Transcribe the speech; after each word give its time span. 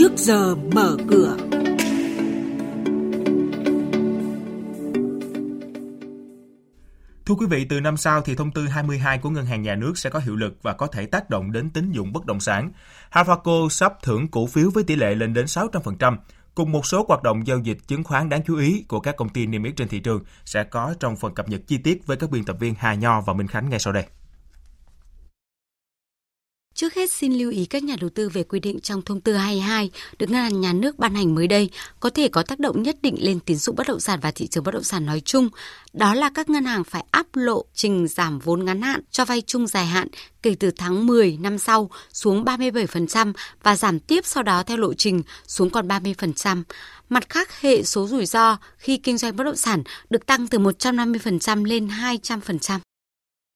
trước 0.00 0.16
giờ 0.16 0.54
mở 0.74 0.96
cửa. 1.08 1.36
Thưa 7.26 7.34
quý 7.34 7.46
vị, 7.50 7.66
từ 7.68 7.80
năm 7.80 7.96
sau 7.96 8.22
thì 8.22 8.34
thông 8.34 8.50
tư 8.50 8.66
22 8.66 9.18
của 9.18 9.30
Ngân 9.30 9.46
hàng 9.46 9.62
Nhà 9.62 9.74
nước 9.74 9.98
sẽ 9.98 10.10
có 10.10 10.18
hiệu 10.18 10.36
lực 10.36 10.58
và 10.62 10.72
có 10.72 10.86
thể 10.86 11.06
tác 11.06 11.30
động 11.30 11.52
đến 11.52 11.70
tín 11.70 11.92
dụng 11.92 12.12
bất 12.12 12.26
động 12.26 12.40
sản. 12.40 12.70
Havaco 13.10 13.68
sắp 13.70 13.92
thưởng 14.02 14.28
cổ 14.28 14.46
phiếu 14.46 14.70
với 14.70 14.84
tỷ 14.84 14.96
lệ 14.96 15.14
lên 15.14 15.34
đến 15.34 15.46
600%, 15.46 16.16
cùng 16.54 16.72
một 16.72 16.86
số 16.86 17.04
hoạt 17.08 17.22
động 17.22 17.46
giao 17.46 17.58
dịch 17.58 17.78
chứng 17.86 18.04
khoán 18.04 18.28
đáng 18.28 18.42
chú 18.46 18.56
ý 18.56 18.84
của 18.88 19.00
các 19.00 19.16
công 19.16 19.28
ty 19.28 19.46
niêm 19.46 19.62
yết 19.62 19.76
trên 19.76 19.88
thị 19.88 20.00
trường 20.00 20.24
sẽ 20.44 20.64
có 20.64 20.94
trong 21.00 21.16
phần 21.16 21.34
cập 21.34 21.48
nhật 21.48 21.60
chi 21.66 21.78
tiết 21.78 22.06
với 22.06 22.16
các 22.16 22.30
biên 22.30 22.44
tập 22.44 22.56
viên 22.60 22.74
Hà 22.78 22.94
Nho 22.94 23.20
và 23.20 23.32
Minh 23.32 23.48
Khánh 23.48 23.70
ngay 23.70 23.78
sau 23.78 23.92
đây. 23.92 24.04
Trước 26.80 26.94
hết 26.94 27.12
xin 27.12 27.32
lưu 27.32 27.50
ý 27.50 27.66
các 27.66 27.84
nhà 27.84 27.96
đầu 28.00 28.10
tư 28.10 28.28
về 28.28 28.42
quy 28.42 28.60
định 28.60 28.80
trong 28.80 29.02
thông 29.02 29.20
tư 29.20 29.34
22 29.34 29.90
được 30.18 30.30
Ngân 30.30 30.42
hàng 30.42 30.60
Nhà 30.60 30.72
nước 30.72 30.98
ban 30.98 31.14
hành 31.14 31.34
mới 31.34 31.46
đây 31.46 31.70
có 32.00 32.10
thể 32.10 32.28
có 32.28 32.42
tác 32.42 32.58
động 32.58 32.82
nhất 32.82 32.96
định 33.02 33.16
lên 33.18 33.40
tín 33.40 33.56
dụng 33.56 33.76
bất 33.76 33.88
động 33.88 34.00
sản 34.00 34.18
và 34.22 34.30
thị 34.30 34.46
trường 34.46 34.64
bất 34.64 34.74
động 34.74 34.82
sản 34.82 35.06
nói 35.06 35.20
chung. 35.20 35.48
Đó 35.92 36.14
là 36.14 36.30
các 36.34 36.50
ngân 36.50 36.64
hàng 36.64 36.84
phải 36.84 37.04
áp 37.10 37.26
lộ 37.32 37.64
trình 37.74 38.08
giảm 38.08 38.38
vốn 38.38 38.64
ngắn 38.64 38.82
hạn 38.82 39.00
cho 39.10 39.24
vay 39.24 39.42
chung 39.46 39.66
dài 39.66 39.86
hạn 39.86 40.08
kể 40.42 40.54
từ 40.60 40.70
tháng 40.70 41.06
10 41.06 41.38
năm 41.40 41.58
sau 41.58 41.90
xuống 42.12 42.44
37% 42.44 43.32
và 43.62 43.76
giảm 43.76 44.00
tiếp 44.00 44.26
sau 44.26 44.42
đó 44.42 44.62
theo 44.62 44.76
lộ 44.76 44.94
trình 44.94 45.22
xuống 45.46 45.70
còn 45.70 45.88
30%. 45.88 46.62
Mặt 47.08 47.28
khác, 47.28 47.60
hệ 47.60 47.82
số 47.82 48.06
rủi 48.06 48.26
ro 48.26 48.56
khi 48.78 48.96
kinh 48.96 49.18
doanh 49.18 49.36
bất 49.36 49.44
động 49.44 49.56
sản 49.56 49.82
được 50.10 50.26
tăng 50.26 50.46
từ 50.46 50.58
150% 50.58 51.64
lên 51.64 51.88
200%. 51.88 52.78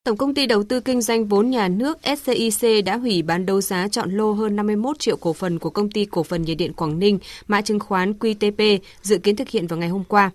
Tổng 0.05 0.17
công 0.17 0.35
ty 0.35 0.47
đầu 0.47 0.63
tư 0.63 0.81
kinh 0.81 1.01
doanh 1.01 1.27
vốn 1.27 1.51
nhà 1.51 1.69
nước 1.69 1.99
SCIC 2.05 2.85
đã 2.85 2.97
hủy 2.97 3.23
bán 3.23 3.47
đấu 3.47 3.61
giá 3.61 3.89
chọn 3.89 4.11
lô 4.11 4.33
hơn 4.33 4.57
51 4.57 4.99
triệu 4.99 5.17
cổ 5.17 5.33
phần 5.33 5.59
của 5.59 5.71
công 5.71 5.91
ty 5.91 6.05
cổ 6.05 6.23
phần 6.23 6.43
nhiệt 6.43 6.57
điện 6.57 6.73
Quảng 6.73 6.99
Ninh, 6.99 7.19
mã 7.47 7.61
chứng 7.61 7.81
khoán 7.81 8.13
QTP, 8.13 8.79
dự 9.03 9.19
kiến 9.19 9.37
thực 9.37 9.49
hiện 9.49 9.67
vào 9.67 9.79
ngày 9.79 9.89
hôm 9.89 10.05
qua. 10.05 10.31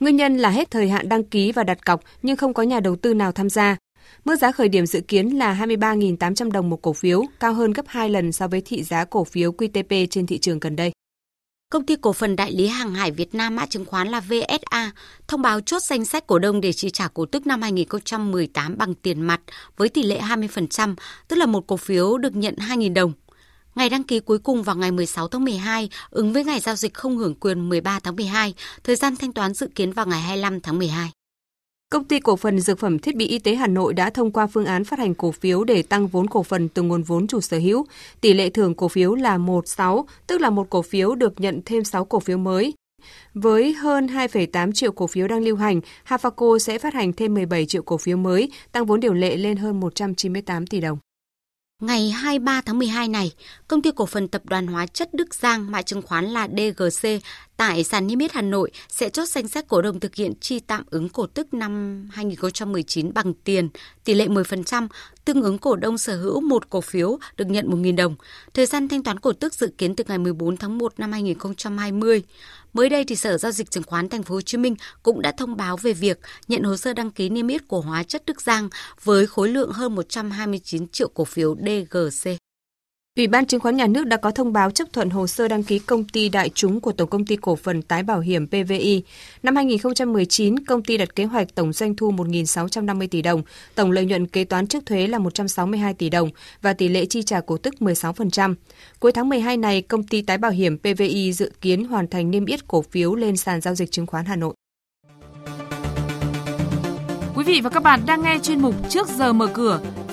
Nguyên 0.00 0.16
nhân 0.16 0.38
là 0.38 0.50
hết 0.50 0.70
thời 0.70 0.88
hạn 0.88 1.08
đăng 1.08 1.24
ký 1.24 1.52
và 1.52 1.64
đặt 1.64 1.86
cọc 1.86 2.00
nhưng 2.22 2.36
không 2.36 2.54
có 2.54 2.62
nhà 2.62 2.80
đầu 2.80 2.96
tư 2.96 3.14
nào 3.14 3.32
tham 3.32 3.50
gia. 3.50 3.76
Mức 4.24 4.36
giá 4.36 4.52
khởi 4.52 4.68
điểm 4.68 4.86
dự 4.86 5.00
kiến 5.00 5.28
là 5.28 5.54
23.800 5.54 6.50
đồng 6.50 6.70
một 6.70 6.82
cổ 6.82 6.92
phiếu, 6.92 7.22
cao 7.40 7.54
hơn 7.54 7.72
gấp 7.72 7.84
2 7.86 8.10
lần 8.10 8.32
so 8.32 8.48
với 8.48 8.62
thị 8.64 8.82
giá 8.82 9.04
cổ 9.04 9.24
phiếu 9.24 9.52
QTP 9.52 10.06
trên 10.10 10.26
thị 10.26 10.38
trường 10.38 10.58
gần 10.58 10.76
đây. 10.76 10.92
Công 11.72 11.86
ty 11.86 11.96
cổ 11.96 12.12
phần 12.12 12.36
đại 12.36 12.52
lý 12.52 12.66
hàng 12.66 12.94
hải 12.94 13.10
Việt 13.10 13.34
Nam 13.34 13.56
mã 13.56 13.66
chứng 13.66 13.84
khoán 13.84 14.08
là 14.08 14.20
VSA 14.20 14.90
thông 15.28 15.42
báo 15.42 15.60
chốt 15.60 15.82
danh 15.82 16.04
sách 16.04 16.26
cổ 16.26 16.38
đông 16.38 16.60
để 16.60 16.72
chi 16.72 16.90
trả 16.90 17.08
cổ 17.08 17.26
tức 17.26 17.46
năm 17.46 17.62
2018 17.62 18.78
bằng 18.78 18.94
tiền 18.94 19.20
mặt 19.20 19.40
với 19.76 19.88
tỷ 19.88 20.02
lệ 20.02 20.20
20%, 20.20 20.94
tức 21.28 21.36
là 21.36 21.46
một 21.46 21.66
cổ 21.66 21.76
phiếu 21.76 22.18
được 22.18 22.36
nhận 22.36 22.54
2.000 22.54 22.94
đồng. 22.94 23.12
Ngày 23.74 23.88
đăng 23.88 24.04
ký 24.04 24.20
cuối 24.20 24.38
cùng 24.38 24.62
vào 24.62 24.76
ngày 24.76 24.90
16 24.90 25.28
tháng 25.28 25.44
12, 25.44 25.88
ứng 26.10 26.32
với 26.32 26.44
ngày 26.44 26.60
giao 26.60 26.76
dịch 26.76 26.94
không 26.94 27.18
hưởng 27.18 27.34
quyền 27.34 27.68
13 27.68 28.00
tháng 28.00 28.16
12, 28.16 28.54
thời 28.84 28.96
gian 28.96 29.16
thanh 29.16 29.32
toán 29.32 29.54
dự 29.54 29.68
kiến 29.74 29.92
vào 29.92 30.06
ngày 30.06 30.20
25 30.20 30.60
tháng 30.60 30.78
12. 30.78 31.10
Công 31.92 32.04
ty 32.04 32.20
cổ 32.20 32.36
phần 32.36 32.60
Dược 32.60 32.78
phẩm 32.78 32.98
Thiết 32.98 33.16
bị 33.16 33.26
Y 33.26 33.38
tế 33.38 33.54
Hà 33.54 33.66
Nội 33.66 33.94
đã 33.94 34.10
thông 34.10 34.30
qua 34.30 34.46
phương 34.46 34.64
án 34.64 34.84
phát 34.84 34.98
hành 34.98 35.14
cổ 35.14 35.32
phiếu 35.32 35.64
để 35.64 35.82
tăng 35.82 36.06
vốn 36.06 36.26
cổ 36.26 36.42
phần 36.42 36.68
từ 36.68 36.82
nguồn 36.82 37.02
vốn 37.02 37.26
chủ 37.26 37.40
sở 37.40 37.58
hữu. 37.58 37.86
Tỷ 38.20 38.34
lệ 38.34 38.50
thưởng 38.50 38.74
cổ 38.74 38.88
phiếu 38.88 39.14
là 39.14 39.38
1-6, 39.38 40.04
tức 40.26 40.40
là 40.40 40.50
một 40.50 40.70
cổ 40.70 40.82
phiếu 40.82 41.14
được 41.14 41.40
nhận 41.40 41.60
thêm 41.64 41.84
6 41.84 42.04
cổ 42.04 42.20
phiếu 42.20 42.38
mới. 42.38 42.74
Với 43.34 43.72
hơn 43.72 44.06
2,8 44.06 44.72
triệu 44.72 44.92
cổ 44.92 45.06
phiếu 45.06 45.28
đang 45.28 45.42
lưu 45.42 45.56
hành, 45.56 45.80
Hafaco 46.08 46.58
sẽ 46.58 46.78
phát 46.78 46.94
hành 46.94 47.12
thêm 47.12 47.34
17 47.34 47.66
triệu 47.66 47.82
cổ 47.82 47.96
phiếu 47.96 48.16
mới, 48.16 48.50
tăng 48.72 48.86
vốn 48.86 49.00
điều 49.00 49.14
lệ 49.14 49.36
lên 49.36 49.56
hơn 49.56 49.80
198 49.80 50.66
tỷ 50.66 50.80
đồng. 50.80 50.98
Ngày 51.82 52.10
23 52.10 52.60
tháng 52.60 52.78
12 52.78 53.08
này, 53.08 53.32
công 53.68 53.82
ty 53.82 53.90
cổ 53.96 54.06
phần 54.06 54.28
tập 54.28 54.42
đoàn 54.44 54.66
hóa 54.66 54.86
chất 54.86 55.14
Đức 55.14 55.34
Giang, 55.34 55.70
mã 55.70 55.82
chứng 55.82 56.02
khoán 56.02 56.24
là 56.24 56.48
DGC, 56.48 57.08
tại 57.56 57.84
sàn 57.84 58.06
niêm 58.06 58.18
yết 58.18 58.32
Hà 58.32 58.42
Nội 58.42 58.70
sẽ 58.88 59.08
chốt 59.10 59.24
danh 59.28 59.48
sách 59.48 59.68
cổ 59.68 59.82
đông 59.82 60.00
thực 60.00 60.14
hiện 60.14 60.32
chi 60.40 60.60
tạm 60.60 60.84
ứng 60.90 61.08
cổ 61.08 61.26
tức 61.26 61.54
năm 61.54 62.02
2019 62.12 63.14
bằng 63.14 63.34
tiền, 63.34 63.68
tỷ 64.04 64.14
lệ 64.14 64.26
10%, 64.26 64.88
tương 65.28 65.42
ứng 65.42 65.58
cổ 65.58 65.76
đông 65.76 65.98
sở 65.98 66.16
hữu 66.16 66.40
một 66.40 66.70
cổ 66.70 66.80
phiếu 66.80 67.18
được 67.36 67.44
nhận 67.44 67.70
1.000 67.70 67.96
đồng. 67.96 68.16
Thời 68.54 68.66
gian 68.66 68.88
thanh 68.88 69.02
toán 69.02 69.18
cổ 69.18 69.32
tức 69.32 69.54
dự 69.54 69.72
kiến 69.78 69.96
từ 69.96 70.04
ngày 70.08 70.18
14 70.18 70.56
tháng 70.56 70.78
1 70.78 70.92
năm 70.98 71.12
2020. 71.12 72.22
Mới 72.72 72.88
đây 72.88 73.04
thì 73.04 73.16
Sở 73.16 73.38
giao 73.38 73.52
dịch 73.52 73.70
chứng 73.70 73.82
khoán 73.82 74.08
Thành 74.08 74.22
phố 74.22 74.34
Hồ 74.34 74.40
Chí 74.40 74.58
Minh 74.58 74.76
cũng 75.02 75.22
đã 75.22 75.32
thông 75.32 75.56
báo 75.56 75.76
về 75.76 75.92
việc 75.92 76.20
nhận 76.48 76.62
hồ 76.62 76.76
sơ 76.76 76.92
đăng 76.92 77.10
ký 77.10 77.28
niêm 77.28 77.48
yết 77.48 77.68
của 77.68 77.80
hóa 77.80 78.02
chất 78.02 78.22
Đức 78.26 78.40
Giang 78.40 78.68
với 79.04 79.26
khối 79.26 79.48
lượng 79.48 79.72
hơn 79.72 79.94
129 79.94 80.88
triệu 80.88 81.08
cổ 81.08 81.24
phiếu 81.24 81.56
DGC. 81.56 82.37
Ủy 83.18 83.26
ban 83.26 83.46
chứng 83.46 83.60
khoán 83.60 83.76
nhà 83.76 83.86
nước 83.86 84.06
đã 84.06 84.16
có 84.16 84.30
thông 84.30 84.52
báo 84.52 84.70
chấp 84.70 84.88
thuận 84.92 85.10
hồ 85.10 85.26
sơ 85.26 85.48
đăng 85.48 85.62
ký 85.62 85.78
công 85.78 86.04
ty 86.04 86.28
đại 86.28 86.50
chúng 86.54 86.80
của 86.80 86.92
Tổng 86.92 87.10
công 87.10 87.24
ty 87.24 87.36
cổ 87.36 87.56
phần 87.56 87.82
tái 87.82 88.02
bảo 88.02 88.20
hiểm 88.20 88.46
PVI. 88.46 89.02
Năm 89.42 89.56
2019, 89.56 90.64
công 90.64 90.82
ty 90.82 90.96
đặt 90.96 91.14
kế 91.14 91.24
hoạch 91.24 91.54
tổng 91.54 91.72
doanh 91.72 91.96
thu 91.96 92.12
1.650 92.12 93.08
tỷ 93.10 93.22
đồng, 93.22 93.42
tổng 93.74 93.90
lợi 93.90 94.04
nhuận 94.04 94.26
kế 94.26 94.44
toán 94.44 94.66
trước 94.66 94.86
thuế 94.86 95.06
là 95.06 95.18
162 95.18 95.94
tỷ 95.94 96.10
đồng 96.10 96.30
và 96.62 96.72
tỷ 96.72 96.88
lệ 96.88 97.06
chi 97.06 97.22
trả 97.22 97.40
cổ 97.40 97.56
tức 97.56 97.74
16%. 97.80 98.54
Cuối 99.00 99.12
tháng 99.12 99.28
12 99.28 99.56
này, 99.56 99.82
công 99.82 100.02
ty 100.02 100.22
tái 100.22 100.38
bảo 100.38 100.50
hiểm 100.50 100.78
PVI 100.78 101.32
dự 101.32 101.52
kiến 101.60 101.84
hoàn 101.84 102.08
thành 102.08 102.30
niêm 102.30 102.46
yết 102.46 102.68
cổ 102.68 102.82
phiếu 102.82 103.14
lên 103.14 103.36
sàn 103.36 103.60
giao 103.60 103.74
dịch 103.74 103.90
chứng 103.90 104.06
khoán 104.06 104.24
Hà 104.24 104.36
Nội. 104.36 104.54
Quý 107.34 107.44
vị 107.44 107.60
và 107.64 107.70
các 107.70 107.82
bạn 107.82 108.00
đang 108.06 108.22
nghe 108.22 108.38
chuyên 108.42 108.62
mục 108.62 108.74
Trước 108.88 109.08
giờ 109.08 109.32
mở 109.32 109.46
cửa 109.46 109.80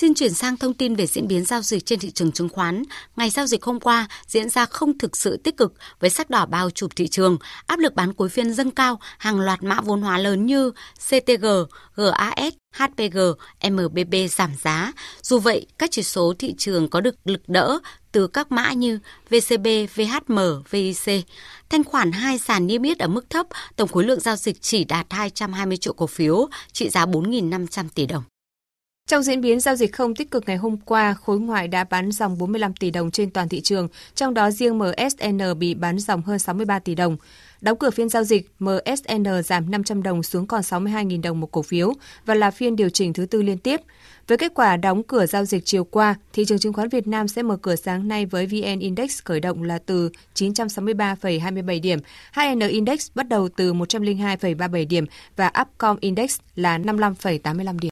Xin 0.00 0.14
chuyển 0.14 0.34
sang 0.34 0.56
thông 0.56 0.74
tin 0.74 0.94
về 0.94 1.06
diễn 1.06 1.28
biến 1.28 1.44
giao 1.44 1.62
dịch 1.62 1.86
trên 1.86 1.98
thị 1.98 2.10
trường 2.10 2.32
chứng 2.32 2.48
khoán. 2.48 2.82
Ngày 3.16 3.30
giao 3.30 3.46
dịch 3.46 3.64
hôm 3.64 3.80
qua 3.80 4.08
diễn 4.26 4.48
ra 4.48 4.66
không 4.66 4.98
thực 4.98 5.16
sự 5.16 5.36
tích 5.36 5.56
cực 5.56 5.74
với 6.00 6.10
sắc 6.10 6.30
đỏ 6.30 6.46
bao 6.46 6.70
trùm 6.70 6.90
thị 6.96 7.08
trường, 7.08 7.38
áp 7.66 7.78
lực 7.78 7.94
bán 7.94 8.12
cuối 8.12 8.28
phiên 8.28 8.54
dâng 8.54 8.70
cao, 8.70 9.00
hàng 9.18 9.40
loạt 9.40 9.62
mã 9.62 9.80
vốn 9.80 10.02
hóa 10.02 10.18
lớn 10.18 10.46
như 10.46 10.72
CTG, 11.08 11.46
GAS, 11.96 12.54
HPG, 12.76 13.18
MBB 13.70 14.14
giảm 14.30 14.50
giá. 14.62 14.92
Dù 15.22 15.38
vậy, 15.38 15.66
các 15.78 15.90
chỉ 15.90 16.02
số 16.02 16.34
thị 16.38 16.54
trường 16.58 16.88
có 16.88 17.00
được 17.00 17.14
lực 17.24 17.48
đỡ 17.48 17.78
từ 18.12 18.26
các 18.26 18.52
mã 18.52 18.72
như 18.72 18.98
VCB, 19.30 19.66
VHM, 19.94 20.38
VIC. 20.70 21.24
Thanh 21.70 21.84
khoản 21.84 22.12
hai 22.12 22.38
sàn 22.38 22.66
niêm 22.66 22.82
yết 22.82 22.98
ở 22.98 23.08
mức 23.08 23.30
thấp, 23.30 23.46
tổng 23.76 23.88
khối 23.88 24.04
lượng 24.04 24.20
giao 24.20 24.36
dịch 24.36 24.62
chỉ 24.62 24.84
đạt 24.84 25.06
220 25.10 25.76
triệu 25.76 25.92
cổ 25.92 26.06
phiếu, 26.06 26.48
trị 26.72 26.88
giá 26.88 27.06
4.500 27.06 27.84
tỷ 27.94 28.06
đồng. 28.06 28.22
Trong 29.08 29.22
diễn 29.22 29.40
biến 29.40 29.60
giao 29.60 29.76
dịch 29.76 29.92
không 29.92 30.14
tích 30.14 30.30
cực 30.30 30.44
ngày 30.46 30.56
hôm 30.56 30.76
qua, 30.76 31.14
khối 31.14 31.40
ngoại 31.40 31.68
đã 31.68 31.84
bán 31.84 32.12
dòng 32.12 32.38
45 32.38 32.74
tỷ 32.74 32.90
đồng 32.90 33.10
trên 33.10 33.30
toàn 33.30 33.48
thị 33.48 33.60
trường, 33.60 33.88
trong 34.14 34.34
đó 34.34 34.50
riêng 34.50 34.78
MSN 34.78 35.58
bị 35.58 35.74
bán 35.74 35.98
dòng 35.98 36.22
hơn 36.22 36.38
63 36.38 36.78
tỷ 36.78 36.94
đồng. 36.94 37.16
Đóng 37.60 37.78
cửa 37.78 37.90
phiên 37.90 38.08
giao 38.08 38.24
dịch, 38.24 38.50
MSN 38.58 39.42
giảm 39.44 39.70
500 39.70 40.02
đồng 40.02 40.22
xuống 40.22 40.46
còn 40.46 40.60
62.000 40.60 41.22
đồng 41.22 41.40
một 41.40 41.52
cổ 41.52 41.62
phiếu 41.62 41.92
và 42.26 42.34
là 42.34 42.50
phiên 42.50 42.76
điều 42.76 42.88
chỉnh 42.88 43.12
thứ 43.12 43.26
tư 43.26 43.42
liên 43.42 43.58
tiếp. 43.58 43.80
Với 44.26 44.38
kết 44.38 44.52
quả 44.54 44.76
đóng 44.76 45.02
cửa 45.02 45.26
giao 45.26 45.44
dịch 45.44 45.64
chiều 45.64 45.84
qua, 45.84 46.14
thị 46.32 46.44
trường 46.44 46.58
chứng 46.58 46.72
khoán 46.72 46.88
Việt 46.88 47.06
Nam 47.06 47.28
sẽ 47.28 47.42
mở 47.42 47.56
cửa 47.56 47.76
sáng 47.76 48.08
nay 48.08 48.26
với 48.26 48.46
VN 48.46 48.78
Index 48.78 49.22
khởi 49.24 49.40
động 49.40 49.62
là 49.62 49.78
từ 49.86 50.10
963,27 50.34 51.80
điểm, 51.80 51.98
HN 52.32 52.68
Index 52.68 53.08
bắt 53.14 53.28
đầu 53.28 53.48
từ 53.48 53.74
102,37 53.74 54.88
điểm 54.88 55.06
và 55.36 55.52
Upcom 55.60 55.96
Index 56.00 56.38
là 56.54 56.78
55,85 56.78 57.78
điểm. 57.78 57.86